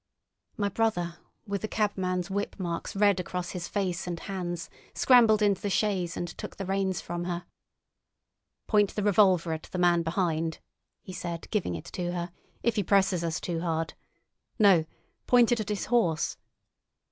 My 0.57 0.67
brother, 0.69 1.19
with 1.45 1.61
the 1.61 1.67
cabman's 1.67 2.31
whip 2.31 2.55
marks 2.59 2.95
red 2.95 3.19
across 3.19 3.51
his 3.51 3.67
face 3.67 4.07
and 4.07 4.19
hands, 4.19 4.67
scrambled 4.95 5.43
into 5.43 5.61
the 5.61 5.69
chaise 5.69 6.17
and 6.17 6.27
took 6.27 6.55
the 6.57 6.65
reins 6.65 6.99
from 7.01 7.25
her. 7.25 7.45
"Point 8.65 8.95
the 8.95 9.03
revolver 9.03 9.53
at 9.53 9.69
the 9.71 9.77
man 9.77 10.01
behind," 10.01 10.57
he 11.03 11.13
said, 11.13 11.47
giving 11.51 11.75
it 11.75 11.85
to 11.85 12.13
her, 12.13 12.31
"if 12.63 12.77
he 12.77 12.83
presses 12.83 13.23
us 13.23 13.39
too 13.39 13.59
hard. 13.61 13.93
No!—point 14.57 15.51
it 15.51 15.59
at 15.59 15.69
his 15.69 15.85
horse." 15.85 16.35